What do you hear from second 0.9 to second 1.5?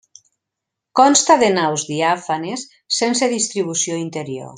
Consta de